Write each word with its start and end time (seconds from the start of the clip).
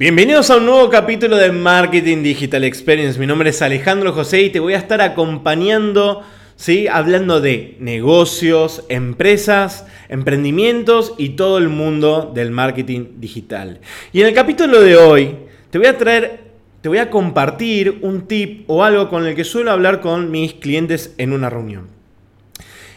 Bienvenidos 0.00 0.48
a 0.48 0.56
un 0.56 0.64
nuevo 0.64 0.88
capítulo 0.88 1.36
de 1.36 1.52
Marketing 1.52 2.22
Digital 2.22 2.64
Experience. 2.64 3.20
Mi 3.20 3.26
nombre 3.26 3.50
es 3.50 3.60
Alejandro 3.60 4.14
José 4.14 4.40
y 4.40 4.48
te 4.48 4.58
voy 4.58 4.72
a 4.72 4.78
estar 4.78 5.02
acompañando, 5.02 6.22
¿sí? 6.56 6.88
hablando 6.88 7.42
de 7.42 7.76
negocios, 7.80 8.86
empresas, 8.88 9.84
emprendimientos 10.08 11.12
y 11.18 11.36
todo 11.36 11.58
el 11.58 11.68
mundo 11.68 12.32
del 12.34 12.50
marketing 12.50 13.20
digital. 13.20 13.80
Y 14.10 14.22
en 14.22 14.28
el 14.28 14.32
capítulo 14.32 14.80
de 14.80 14.96
hoy 14.96 15.36
te 15.68 15.76
voy 15.76 15.88
a 15.88 15.98
traer, 15.98 16.44
te 16.80 16.88
voy 16.88 16.96
a 16.96 17.10
compartir 17.10 17.98
un 18.00 18.26
tip 18.26 18.64
o 18.70 18.82
algo 18.82 19.10
con 19.10 19.26
el 19.26 19.34
que 19.34 19.44
suelo 19.44 19.70
hablar 19.70 20.00
con 20.00 20.30
mis 20.30 20.54
clientes 20.54 21.14
en 21.18 21.34
una 21.34 21.50
reunión. 21.50 21.88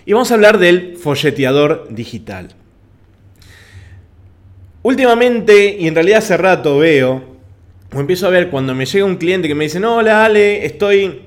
Y 0.05 0.13
vamos 0.13 0.31
a 0.31 0.35
hablar 0.35 0.57
del 0.57 0.95
folleteador 0.95 1.85
digital. 1.89 2.55
Últimamente, 4.83 5.77
y 5.79 5.87
en 5.87 5.95
realidad 5.95 6.17
hace 6.19 6.35
rato 6.35 6.77
veo, 6.77 7.23
o 7.93 7.99
empiezo 7.99 8.27
a 8.27 8.29
ver 8.29 8.49
cuando 8.49 8.75
me 8.75 8.85
llega 8.85 9.05
un 9.05 9.15
cliente 9.15 9.47
que 9.47 9.55
me 9.55 9.63
dice, 9.63 9.79
no, 9.79 9.95
hola 9.95 10.25
Ale, 10.25 10.65
estoy 10.65 11.21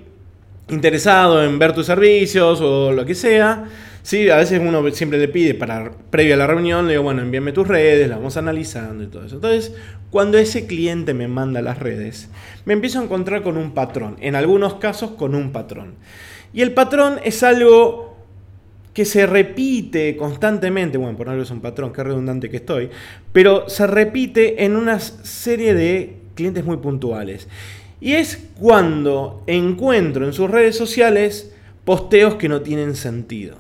interesado 0.68 1.42
en 1.42 1.58
ver 1.58 1.72
tus 1.72 1.86
servicios 1.86 2.60
o 2.60 2.92
lo 2.92 3.06
que 3.06 3.14
sea. 3.14 3.64
Sí, 4.02 4.28
a 4.28 4.36
veces 4.36 4.60
uno 4.62 4.88
siempre 4.90 5.18
le 5.18 5.28
pide 5.28 5.54
para 5.54 5.90
previo 6.10 6.34
a 6.34 6.36
la 6.36 6.46
reunión, 6.46 6.86
le 6.86 6.92
digo, 6.92 7.02
bueno, 7.02 7.22
envíame 7.22 7.52
tus 7.52 7.66
redes, 7.66 8.08
las 8.08 8.18
vamos 8.18 8.36
analizando 8.36 9.02
y 9.02 9.06
todo 9.06 9.24
eso. 9.24 9.36
Entonces, 9.36 9.74
cuando 10.10 10.36
ese 10.36 10.66
cliente 10.66 11.14
me 11.14 11.26
manda 11.26 11.62
las 11.62 11.78
redes, 11.78 12.28
me 12.66 12.74
empiezo 12.74 13.00
a 13.00 13.04
encontrar 13.04 13.42
con 13.42 13.56
un 13.56 13.72
patrón, 13.72 14.16
en 14.20 14.34
algunos 14.34 14.74
casos 14.74 15.12
con 15.12 15.34
un 15.34 15.50
patrón. 15.50 15.94
Y 16.52 16.60
el 16.60 16.72
patrón 16.72 17.20
es 17.24 17.42
algo 17.42 18.15
que 18.96 19.04
se 19.04 19.26
repite 19.26 20.16
constantemente, 20.16 20.96
bueno, 20.96 21.18
por 21.18 21.28
algo 21.28 21.42
es 21.42 21.50
un 21.50 21.60
patrón, 21.60 21.92
qué 21.92 22.02
redundante 22.02 22.48
que 22.48 22.56
estoy, 22.56 22.88
pero 23.30 23.68
se 23.68 23.86
repite 23.86 24.64
en 24.64 24.74
una 24.74 25.00
serie 25.00 25.74
de 25.74 26.16
clientes 26.34 26.64
muy 26.64 26.78
puntuales. 26.78 27.46
Y 28.00 28.14
es 28.14 28.48
cuando 28.58 29.42
encuentro 29.46 30.24
en 30.24 30.32
sus 30.32 30.50
redes 30.50 30.78
sociales 30.78 31.52
posteos 31.84 32.36
que 32.36 32.48
no 32.48 32.62
tienen 32.62 32.96
sentido. 32.96 33.58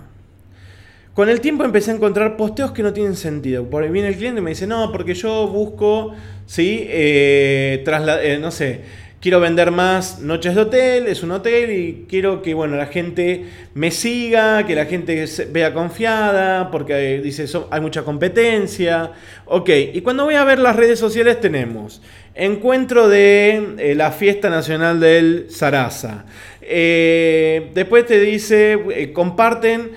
Con 1.12 1.28
el 1.28 1.42
tiempo 1.42 1.64
empecé 1.64 1.90
a 1.90 1.96
encontrar 1.96 2.38
posteos 2.38 2.72
que 2.72 2.82
no 2.82 2.94
tienen 2.94 3.14
sentido. 3.14 3.68
Por 3.68 3.82
ahí 3.82 3.90
viene 3.90 4.08
el 4.08 4.16
cliente 4.16 4.40
y 4.40 4.42
me 4.42 4.52
dice, 4.52 4.66
no, 4.66 4.90
porque 4.90 5.12
yo 5.12 5.48
busco, 5.48 6.14
¿sí? 6.46 6.86
Eh, 6.88 7.84
eh, 7.86 8.38
no 8.40 8.50
sé, 8.50 8.80
quiero 9.20 9.40
vender 9.40 9.70
más 9.70 10.20
noches 10.20 10.54
de 10.54 10.60
hotel, 10.60 11.06
es 11.06 11.22
un 11.22 11.32
hotel 11.32 11.72
y 11.72 12.06
quiero 12.08 12.42
que 12.42 12.54
bueno, 12.54 12.76
la 12.76 12.86
gente 12.86 13.46
me 13.74 13.90
siga, 13.90 14.66
que 14.66 14.74
la 14.74 14.86
gente 14.86 15.24
vea 15.50 15.72
confiada, 15.72 16.70
porque 16.70 17.20
dice, 17.22 17.46
hay 17.70 17.80
mucha 17.80 18.02
competencia. 18.02 19.12
Ok, 19.46 19.70
y 19.92 20.00
cuando 20.02 20.24
voy 20.24 20.34
a 20.34 20.44
ver 20.44 20.58
las 20.58 20.76
redes 20.76 20.98
sociales 20.98 21.40
tenemos 21.40 22.00
encuentro 22.36 23.08
de 23.08 23.76
eh, 23.78 23.94
la 23.94 24.12
fiesta 24.12 24.50
nacional 24.50 25.00
del 25.00 25.46
Sarasa. 25.48 26.26
Eh, 26.60 27.70
después 27.74 28.06
te 28.06 28.20
dice, 28.20 28.78
eh, 28.94 29.12
comparten 29.12 29.92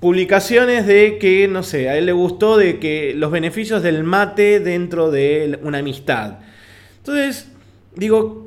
publicaciones 0.00 0.86
de 0.86 1.18
que, 1.18 1.48
no 1.48 1.62
sé, 1.62 1.88
a 1.88 1.98
él 1.98 2.06
le 2.06 2.12
gustó 2.12 2.56
de 2.56 2.78
que 2.78 3.12
los 3.14 3.30
beneficios 3.30 3.82
del 3.82 4.04
mate 4.04 4.60
dentro 4.60 5.10
de 5.10 5.58
una 5.62 5.78
amistad. 5.78 6.38
Entonces, 6.98 7.48
digo, 7.96 8.46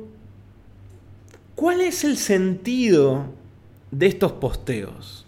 ¿Cuál 1.60 1.82
es 1.82 2.04
el 2.04 2.16
sentido 2.16 3.26
de 3.90 4.06
estos 4.06 4.32
posteos? 4.32 5.26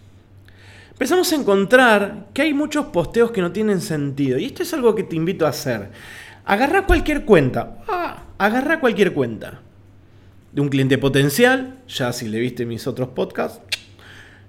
Empezamos 0.93 1.31
a 1.31 1.37
encontrar 1.37 2.29
que 2.33 2.41
hay 2.41 2.55
muchos 2.55 2.87
posteos 2.87 3.33
que 3.33 3.43
no 3.43 3.53
tienen 3.53 3.83
sentido. 3.83 4.39
Y 4.39 4.47
esto 4.47 4.63
es 4.63 4.73
algo 4.73 4.95
que 4.95 5.03
te 5.03 5.15
invito 5.15 5.45
a 5.45 5.51
hacer. 5.51 5.91
Agarra 6.47 6.87
cualquier 6.87 7.27
cuenta. 7.27 7.85
Ah, 7.87 8.23
agarra 8.39 8.81
cualquier 8.81 9.13
cuenta. 9.13 9.61
De 10.53 10.63
un 10.63 10.71
cliente 10.71 10.97
potencial, 10.97 11.81
ya 11.87 12.15
si 12.15 12.29
le 12.29 12.39
viste 12.39 12.65
mis 12.65 12.87
otros 12.87 13.11
podcasts, 13.11 13.61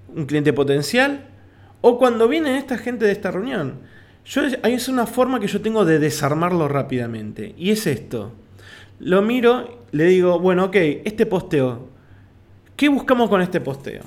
un 0.08 0.24
cliente 0.24 0.54
potencial. 0.54 1.26
O 1.82 1.98
cuando 1.98 2.28
viene 2.28 2.56
esta 2.56 2.78
gente 2.78 3.04
de 3.04 3.12
esta 3.12 3.30
reunión. 3.30 3.80
Yo, 4.24 4.40
es 4.40 4.88
una 4.88 5.06
forma 5.06 5.38
que 5.38 5.48
yo 5.48 5.60
tengo 5.60 5.84
de 5.84 5.98
desarmarlo 5.98 6.66
rápidamente. 6.66 7.54
Y 7.58 7.72
es 7.72 7.86
esto. 7.86 8.32
Lo 9.00 9.22
miro, 9.22 9.84
le 9.92 10.04
digo, 10.04 10.38
bueno, 10.38 10.64
ok, 10.64 10.76
este 11.04 11.26
posteo, 11.26 11.88
¿qué 12.76 12.88
buscamos 12.88 13.28
con 13.28 13.40
este 13.40 13.60
posteo? 13.60 14.02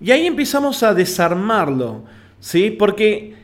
Y 0.00 0.10
ahí 0.10 0.26
empezamos 0.26 0.82
a 0.82 0.92
desarmarlo, 0.92 2.04
¿sí? 2.40 2.70
Porque 2.70 3.34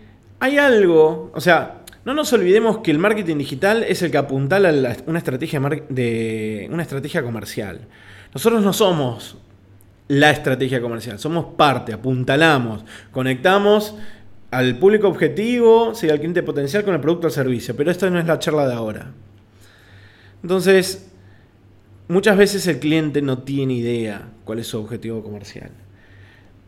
hay 0.40 0.58
algo, 0.58 1.30
o 1.34 1.40
sea, 1.40 1.82
no 2.04 2.14
nos 2.14 2.32
olvidemos 2.32 2.78
que 2.78 2.90
el 2.90 2.98
marketing 2.98 3.38
digital 3.38 3.84
es 3.84 4.02
el 4.02 4.10
que 4.10 4.18
apuntala 4.18 4.70
a 4.70 4.96
una 5.06 5.18
estrategia, 5.18 5.60
de, 5.88 6.68
una 6.70 6.82
estrategia 6.82 7.22
comercial. 7.22 7.86
Nosotros 8.34 8.62
no 8.62 8.72
somos 8.72 9.36
la 10.08 10.30
estrategia 10.30 10.80
comercial, 10.80 11.18
somos 11.18 11.54
parte, 11.54 11.92
apuntalamos, 11.92 12.84
conectamos 13.12 13.94
al 14.50 14.76
público 14.76 15.08
objetivo, 15.08 15.94
¿sí? 15.94 16.10
al 16.10 16.18
cliente 16.18 16.42
potencial 16.42 16.84
con 16.84 16.94
el 16.94 17.00
producto 17.00 17.28
o 17.28 17.30
servicio, 17.30 17.76
pero 17.76 17.90
esta 17.90 18.10
no 18.10 18.18
es 18.18 18.26
la 18.26 18.38
charla 18.38 18.66
de 18.66 18.74
ahora. 18.74 19.12
Entonces, 20.42 21.10
muchas 22.08 22.36
veces 22.36 22.66
el 22.66 22.78
cliente 22.78 23.22
no 23.22 23.38
tiene 23.38 23.74
idea 23.74 24.28
cuál 24.44 24.58
es 24.58 24.66
su 24.66 24.78
objetivo 24.78 25.22
comercial. 25.22 25.70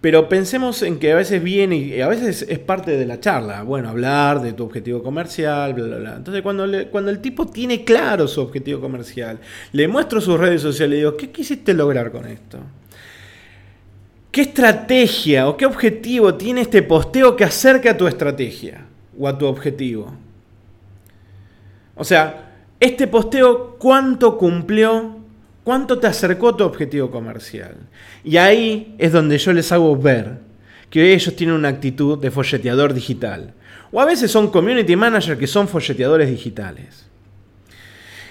Pero 0.01 0.29
pensemos 0.29 0.83
en 0.83 0.99
que 0.99 1.13
a 1.13 1.17
veces 1.17 1.43
viene 1.43 1.77
y 1.77 2.01
a 2.03 2.09
veces 2.09 2.45
es 2.47 2.59
parte 2.59 2.95
de 2.97 3.07
la 3.07 3.21
charla. 3.21 3.63
Bueno, 3.63 3.89
hablar 3.89 4.43
de 4.43 4.53
tu 4.53 4.65
objetivo 4.65 5.03
comercial, 5.03 5.73
bla, 5.73 5.87
bla, 5.87 5.97
bla. 5.97 6.17
Entonces, 6.17 6.43
cuando, 6.43 6.67
cuando 6.91 7.11
el 7.11 7.21
tipo 7.21 7.47
tiene 7.47 7.85
claro 7.85 8.29
su 8.29 8.43
objetivo 8.43 8.83
comercial, 8.83 9.41
le 9.73 9.89
muestro 9.89 10.21
sus 10.21 10.39
redes 10.39 10.61
sociales 10.61 10.97
y 10.97 10.99
digo, 10.99 11.17
¿qué 11.17 11.31
quisiste 11.31 11.73
lograr 11.73 12.13
con 12.13 12.27
esto? 12.27 12.59
¿Qué 14.31 14.43
estrategia 14.43 15.49
o 15.49 15.57
qué 15.57 15.65
objetivo 15.65 16.35
tiene 16.35 16.61
este 16.61 16.83
posteo 16.83 17.35
que 17.35 17.45
acerca 17.45 17.93
a 17.93 17.97
tu 17.97 18.07
estrategia 18.07 18.85
o 19.19 19.27
a 19.27 19.39
tu 19.39 19.47
objetivo? 19.47 20.13
O 21.95 22.05
sea, 22.05 22.44
este 22.85 23.07
posteo, 23.07 23.77
¿cuánto 23.79 24.37
cumplió? 24.37 25.17
¿Cuánto 25.65 25.99
te 25.99 26.07
acercó 26.07 26.51
a 26.51 26.57
tu 26.57 26.65
objetivo 26.65 27.11
comercial? 27.11 27.77
Y 28.23 28.37
ahí 28.37 28.95
es 28.99 29.13
donde 29.13 29.39
yo 29.39 29.53
les 29.53 29.73
hago 29.73 29.97
ver 29.97 30.39
que 30.91 31.15
ellos 31.15 31.35
tienen 31.35 31.57
una 31.57 31.69
actitud 31.69 32.19
de 32.19 32.31
folleteador 32.31 32.93
digital. 32.93 33.55
O 33.91 34.01
a 34.01 34.05
veces 34.05 34.31
son 34.31 34.51
community 34.51 34.95
manager 34.97 35.39
que 35.39 35.47
son 35.47 35.67
folleteadores 35.67 36.29
digitales. 36.29 37.07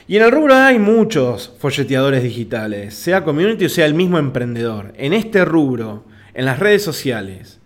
Y 0.07 0.17
en 0.17 0.23
el 0.23 0.31
rubro 0.31 0.53
hay 0.53 0.77
muchos 0.77 1.53
folleteadores 1.57 2.21
digitales, 2.21 2.93
sea 2.93 3.23
community 3.23 3.65
o 3.65 3.69
sea 3.69 3.85
el 3.85 3.93
mismo 3.93 4.19
emprendedor. 4.19 4.93
En 4.97 5.13
este 5.13 5.45
rubro, 5.45 6.03
en 6.33 6.45
las 6.45 6.59
redes 6.59 6.83
sociales, 6.83 7.59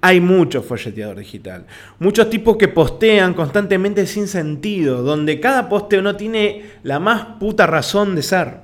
hay 0.00 0.20
mucho 0.20 0.62
folleteador 0.62 1.18
digital. 1.18 1.66
Muchos 1.98 2.30
tipos 2.30 2.56
que 2.56 2.68
postean 2.68 3.34
constantemente 3.34 4.06
sin 4.06 4.28
sentido, 4.28 5.02
donde 5.02 5.40
cada 5.40 5.68
posteo 5.68 6.02
no 6.02 6.16
tiene 6.16 6.64
la 6.82 6.98
más 6.98 7.38
puta 7.38 7.66
razón 7.66 8.14
de 8.14 8.22
ser. 8.22 8.60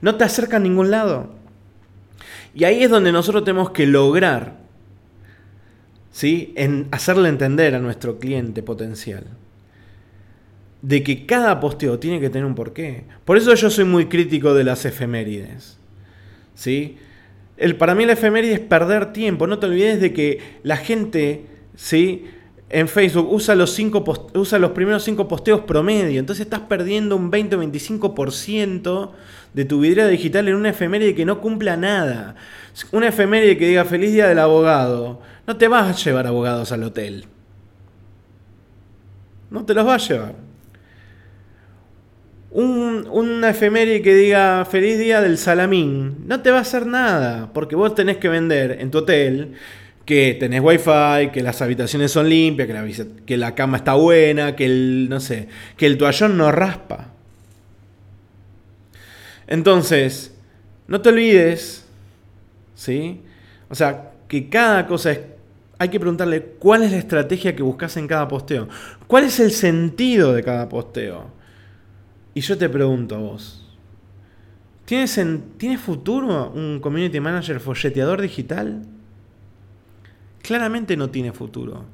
No 0.00 0.14
te 0.16 0.24
acerca 0.24 0.56
a 0.58 0.60
ningún 0.60 0.90
lado. 0.90 1.34
Y 2.54 2.64
ahí 2.64 2.82
es 2.82 2.90
donde 2.90 3.12
nosotros 3.12 3.44
tenemos 3.44 3.70
que 3.70 3.86
lograr 3.86 4.56
¿sí? 6.12 6.52
en 6.56 6.88
hacerle 6.90 7.28
entender 7.28 7.74
a 7.74 7.80
nuestro 7.80 8.18
cliente 8.18 8.62
potencial 8.62 9.24
de 10.82 11.02
que 11.02 11.26
cada 11.26 11.58
posteo 11.58 11.98
tiene 11.98 12.20
que 12.20 12.30
tener 12.30 12.46
un 12.46 12.54
porqué. 12.54 13.04
Por 13.24 13.36
eso 13.36 13.52
yo 13.54 13.68
soy 13.68 13.84
muy 13.84 14.06
crítico 14.06 14.54
de 14.54 14.64
las 14.64 14.84
efemérides. 14.84 15.76
¿sí? 16.54 16.98
El, 17.58 17.76
para 17.76 17.94
mí 17.94 18.06
la 18.06 18.12
efeméride 18.12 18.54
es 18.54 18.60
perder 18.60 19.12
tiempo. 19.12 19.46
No 19.46 19.58
te 19.58 19.66
olvides 19.66 20.00
de 20.00 20.12
que 20.12 20.38
la 20.62 20.76
gente, 20.76 21.44
¿sí? 21.74 22.26
En 22.70 22.86
Facebook 22.86 23.32
usa 23.32 23.54
los, 23.54 23.72
cinco 23.72 24.04
usa 24.34 24.58
los 24.58 24.70
primeros 24.70 25.02
cinco 25.02 25.26
posteos 25.26 25.62
promedio. 25.62 26.20
Entonces 26.20 26.46
estás 26.46 26.60
perdiendo 26.60 27.16
un 27.16 27.30
20 27.30 27.56
o 27.56 27.62
25% 27.62 29.10
de 29.54 29.64
tu 29.64 29.80
vidriera 29.80 30.08
digital 30.08 30.48
en 30.48 30.54
una 30.54 30.70
efeméride 30.70 31.14
que 31.14 31.24
no 31.24 31.40
cumpla 31.40 31.76
nada. 31.76 32.36
Una 32.92 33.08
efeméride 33.08 33.58
que 33.58 33.66
diga 33.66 33.84
feliz 33.84 34.12
día 34.12 34.28
del 34.28 34.38
abogado. 34.38 35.20
No 35.46 35.56
te 35.56 35.66
vas 35.66 35.88
a 35.88 36.04
llevar 36.04 36.26
abogados 36.26 36.70
al 36.70 36.84
hotel. 36.84 37.24
No 39.50 39.64
te 39.64 39.74
los 39.74 39.84
vas 39.84 40.04
a 40.04 40.08
llevar 40.14 40.47
un, 42.50 43.06
una 43.10 43.50
efeméride 43.50 44.02
que 44.02 44.14
diga 44.14 44.64
feliz 44.64 44.98
día 44.98 45.20
del 45.20 45.38
salamín, 45.38 46.26
no 46.26 46.40
te 46.40 46.50
va 46.50 46.58
a 46.58 46.62
hacer 46.62 46.86
nada, 46.86 47.52
porque 47.52 47.76
vos 47.76 47.94
tenés 47.94 48.16
que 48.16 48.28
vender 48.28 48.78
en 48.80 48.90
tu 48.90 48.98
hotel 48.98 49.54
que 50.04 50.36
tenés 50.40 50.62
wifi, 50.62 51.30
que 51.32 51.42
las 51.42 51.60
habitaciones 51.60 52.10
son 52.10 52.28
limpias, 52.28 52.66
que 52.66 52.72
la, 52.72 52.86
que 53.26 53.36
la 53.36 53.54
cama 53.54 53.76
está 53.76 53.94
buena, 53.94 54.56
que 54.56 54.64
el, 54.64 55.08
no 55.10 55.20
sé, 55.20 55.48
que 55.76 55.86
el 55.86 55.98
toallón 55.98 56.38
no 56.38 56.50
raspa. 56.50 57.12
Entonces, 59.46 60.34
no 60.86 61.02
te 61.02 61.10
olvides, 61.10 61.84
¿sí? 62.74 63.20
O 63.68 63.74
sea, 63.74 64.12
que 64.28 64.48
cada 64.48 64.86
cosa 64.86 65.12
es 65.12 65.20
hay 65.78 65.88
que 65.90 66.00
preguntarle 66.00 66.42
cuál 66.58 66.82
es 66.82 66.90
la 66.90 66.98
estrategia 66.98 67.54
que 67.54 67.62
buscas 67.62 67.96
en 67.96 68.08
cada 68.08 68.26
posteo. 68.26 68.68
¿Cuál 69.06 69.24
es 69.24 69.38
el 69.38 69.52
sentido 69.52 70.32
de 70.32 70.42
cada 70.42 70.68
posteo? 70.68 71.37
Y 72.38 72.40
yo 72.40 72.56
te 72.56 72.68
pregunto 72.68 73.16
a 73.16 73.18
vos, 73.18 73.66
¿tienes, 74.84 75.20
¿tienes 75.56 75.80
futuro 75.80 76.52
un 76.52 76.78
community 76.78 77.18
manager 77.18 77.58
folleteador 77.58 78.20
digital? 78.20 78.84
Claramente 80.40 80.96
no 80.96 81.10
tiene 81.10 81.32
futuro. 81.32 81.86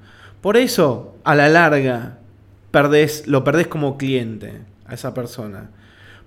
Por 0.42 0.58
eso, 0.58 1.16
a 1.24 1.34
la 1.34 1.48
larga, 1.48 2.18
lo 3.24 3.42
perdés 3.42 3.68
como 3.68 3.96
cliente 3.96 4.60
a 4.84 4.92
esa 4.92 5.14
persona. 5.14 5.70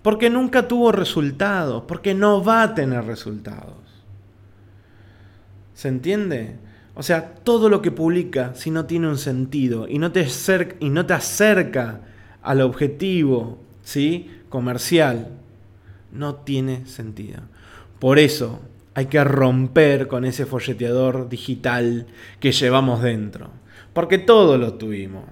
Porque 0.02 0.32
nunca 0.32 0.68
tuvo 0.68 0.92
resultados, 0.92 1.84
porque 1.88 2.16
no 2.16 2.44
va 2.44 2.64
a 2.64 2.74
tener 2.74 3.06
resultados. 3.06 3.78
¿Se 5.76 5.90
entiende? 5.90 6.56
O 6.96 7.04
sea, 7.04 7.36
todo 7.36 7.70
lo 7.70 7.84
que 7.84 7.92
publica, 7.92 8.56
si 8.56 8.72
no 8.72 8.86
tiene 8.86 9.10
un 9.10 9.20
sentido 9.20 9.88
y 9.88 10.00
no 10.00 10.12
te 10.12 10.24
acerca 11.14 12.02
al 12.42 12.62
objetivo 12.62 13.67
¿sí? 13.88 14.30
comercial, 14.50 15.30
no 16.12 16.36
tiene 16.36 16.86
sentido. 16.88 17.40
Por 18.00 18.20
eso 18.20 18.60
hay 18.94 19.06
que 19.06 19.24
romper 19.24 20.10
con 20.10 20.26
ese 20.26 20.46
folleteador 20.46 21.30
digital 21.30 22.06
que 22.42 22.52
llevamos 22.52 23.02
dentro. 23.02 23.50
Porque 23.94 24.18
todos 24.18 24.60
lo 24.60 24.74
tuvimos. 24.74 25.24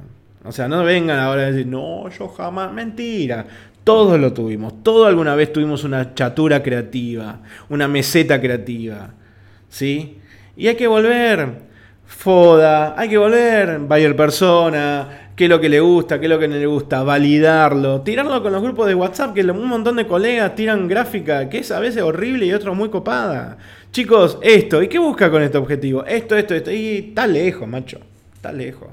O 0.45 0.53
sea, 0.53 0.69
no 0.69 0.85
vengan 0.85 1.19
ahora 1.19 1.41
a 1.41 1.51
decir, 1.51 1.67
no, 1.67 2.09
yo 2.09 2.29
jamás, 2.29 2.71
mentira. 2.71 3.45
Todos 3.83 4.17
lo 4.17 4.31
tuvimos. 4.31 4.81
Todos 4.83 5.05
alguna 5.05 5.35
vez 5.35 5.51
tuvimos 5.51 5.83
una 5.83 6.13
chatura 6.13 6.63
creativa, 6.63 7.41
una 7.67 7.89
meseta 7.89 8.39
creativa. 8.39 9.09
¿Sí? 9.67 10.19
Y 10.55 10.67
hay 10.67 10.75
que 10.75 10.87
volver. 10.87 11.65
Foda, 12.05 12.97
hay 12.97 13.09
que 13.09 13.17
volver. 13.17 13.79
Bayer 13.79 14.15
persona, 14.15 15.24
qué 15.35 15.45
es 15.45 15.49
lo 15.49 15.59
que 15.59 15.69
le 15.69 15.79
gusta, 15.79 16.19
qué 16.19 16.25
es 16.25 16.29
lo 16.29 16.39
que 16.39 16.47
no 16.47 16.55
le 16.55 16.65
gusta, 16.65 17.03
validarlo, 17.03 18.01
tirarlo 18.01 18.41
con 18.41 18.53
los 18.53 18.61
grupos 18.61 18.87
de 18.87 18.95
WhatsApp, 18.95 19.33
que 19.33 19.41
un 19.43 19.67
montón 19.67 19.97
de 19.97 20.07
colegas 20.07 20.55
tiran 20.55 20.87
gráfica, 20.87 21.49
que 21.49 21.59
es 21.59 21.71
a 21.71 21.79
veces 21.79 22.01
horrible 22.01 22.45
y 22.45 22.53
otros 22.53 22.75
muy 22.75 22.89
copada. 22.89 23.57
Chicos, 23.91 24.37
esto, 24.41 24.81
¿y 24.81 24.87
qué 24.87 24.99
busca 24.99 25.29
con 25.29 25.41
este 25.41 25.57
objetivo? 25.57 26.05
Esto, 26.05 26.35
esto, 26.35 26.55
esto, 26.55 26.71
y 26.71 27.09
está 27.09 27.27
lejos, 27.27 27.67
macho, 27.67 27.99
está 28.33 28.51
lejos. 28.51 28.89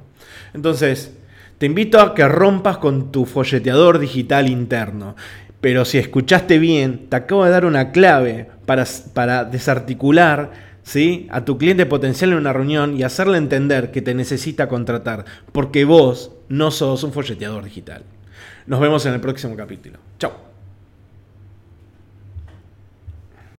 Entonces, 0.55 1.13
te 1.59 1.67
invito 1.67 2.01
a 2.01 2.15
que 2.15 2.27
rompas 2.27 2.79
con 2.79 3.13
tu 3.13 3.25
folleteador 3.25 3.99
digital 3.99 4.49
interno. 4.49 5.15
Pero 5.61 5.85
si 5.85 5.99
escuchaste 5.99 6.59
bien, 6.59 7.07
te 7.09 7.15
acabo 7.15 7.45
de 7.45 7.51
dar 7.53 7.65
una 7.65 7.93
clave 7.93 8.49
para, 8.67 8.85
para 9.15 9.45
desarticular 9.45 10.72
¿sí? 10.83 11.27
a 11.31 11.45
tu 11.45 11.59
cliente 11.59 11.87
potencial 11.87 12.33
en 12.33 12.39
una 12.39 12.53
reunión 12.53 12.97
y 12.97 13.03
hacerle 13.03 13.39
entender 13.39 13.91
que 13.91 14.03
te 14.03 14.15
necesita 14.15 14.69
contratar, 14.69 15.25
porque 15.53 15.85
vos 15.85 16.33
no 16.49 16.71
sos 16.71 17.03
un 17.05 17.13
folleteador 17.13 17.65
digital. 17.65 18.05
Nos 18.67 18.81
vemos 18.81 19.05
en 19.07 19.15
el 19.15 19.21
próximo 19.21 19.57
capítulo. 19.57 19.99
Chao. 20.19 20.52